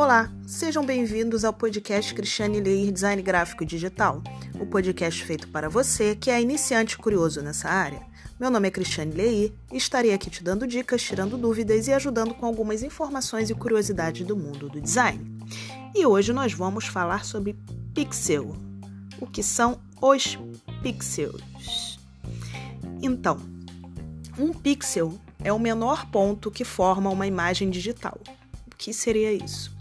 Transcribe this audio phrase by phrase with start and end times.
[0.00, 4.22] Olá, sejam bem-vindos ao podcast Cristiane Leir Design Gráfico Digital,
[4.58, 8.00] o podcast feito para você que é iniciante curioso nessa área.
[8.40, 12.32] Meu nome é Cristiane Leir e estarei aqui te dando dicas, tirando dúvidas e ajudando
[12.32, 15.38] com algumas informações e curiosidades do mundo do design.
[15.94, 17.54] E hoje nós vamos falar sobre
[17.94, 18.56] pixel.
[19.20, 20.38] O que são os
[20.82, 22.00] pixels?
[23.02, 23.38] Então,
[24.38, 28.18] um pixel é o menor ponto que forma uma imagem digital.
[28.80, 29.76] Que seria isso?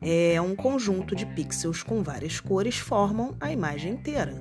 [0.00, 4.34] É um conjunto de pixels com várias cores formam a imagem inteira.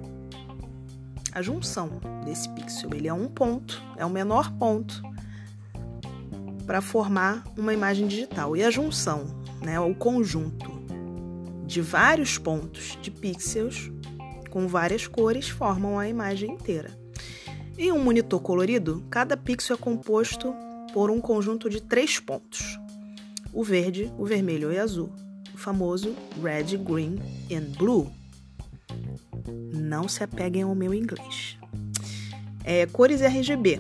[1.32, 5.04] A junção desse pixel, ele é um ponto, é o menor ponto
[6.66, 8.58] para formar uma imagem digital.
[8.58, 10.72] E a junção, né, o conjunto
[11.68, 13.92] de vários pontos de pixels
[14.50, 16.90] com várias cores formam a imagem inteira.
[17.78, 20.56] Em um monitor colorido, cada pixel é composto
[20.92, 22.80] por um conjunto de três pontos:
[23.54, 25.14] o verde, o vermelho e o azul,
[25.54, 27.20] o famoso red, green
[27.52, 28.12] and blue.
[29.74, 31.58] Não se apeguem ao meu inglês.
[32.64, 33.80] É, cores RGB,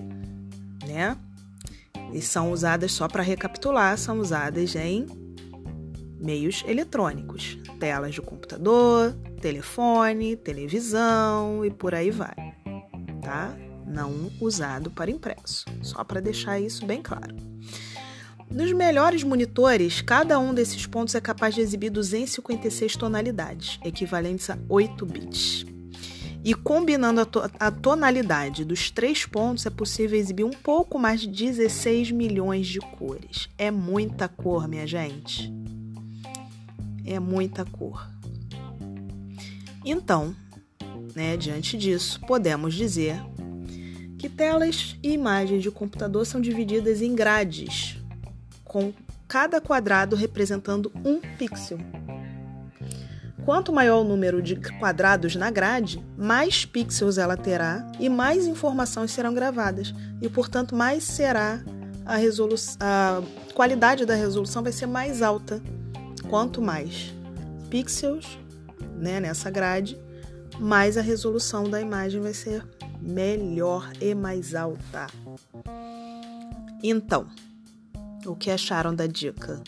[0.87, 1.17] né?
[2.13, 5.05] E são usadas só para recapitular, são usadas em
[6.19, 12.35] meios eletrônicos, telas de computador, telefone, televisão e por aí vai,
[13.21, 13.55] tá?
[13.87, 17.35] Não usado para impresso, só para deixar isso bem claro.
[18.51, 24.57] Nos melhores monitores, cada um desses pontos é capaz de exibir 256 tonalidades, equivalentes a
[24.67, 25.65] 8 bits.
[26.43, 31.21] E combinando a, to a, tonalidade dos três pontos, é possível exibir um pouco mais
[31.21, 33.47] de 16 milhões de cores.
[33.57, 35.53] É muita cor, minha gente.
[37.05, 38.09] É muita cor.
[39.85, 40.35] Então,
[41.15, 43.15] né, diante disso, podemos dizer
[44.17, 48.00] que telas e imagens de computador são divididas em grades,
[48.71, 48.93] com
[49.27, 51.77] cada quadrado representando um pixel.
[53.43, 59.11] Quanto maior o número de quadrados na grade, mais pixels ela terá e mais informações
[59.11, 61.61] serão gravadas, e portanto mais será
[62.05, 63.21] a resolução, a
[63.53, 65.61] qualidade da resolução vai ser mais alta.
[66.29, 67.13] Quanto mais
[67.69, 68.39] pixels,
[68.95, 69.99] né, nessa grade,
[70.57, 72.65] mais a resolução da imagem vai ser
[73.01, 75.07] melhor e mais alta.
[76.81, 77.27] Então,
[78.25, 79.61] o que acharam da dica?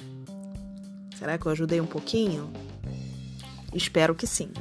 [1.17, 2.51] Será que eu ajudei um pouquinho?
[3.73, 4.51] Espero que sim.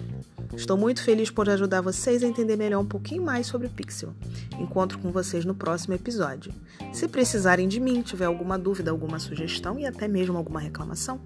[0.54, 4.12] Estou muito feliz por ajudar vocês a entender melhor um pouquinho mais sobre o Pixel.
[4.58, 6.52] Encontro com vocês no próximo episódio.
[6.92, 11.20] Se precisarem de mim, tiver alguma dúvida, alguma sugestão e até mesmo alguma reclamação,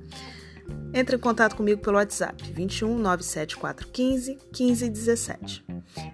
[0.94, 5.65] entre em contato comigo pelo WhatsApp 21 97415 1517.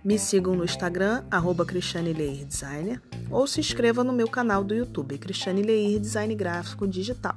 [0.05, 3.01] Me sigam no Instagram, arroba Cristiane Leir Designer,
[3.31, 7.37] ou se inscreva no meu canal do YouTube, Cristiane Leir Design Gráfico Digital.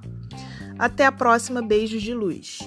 [0.78, 2.60] Até a próxima, beijos de luz!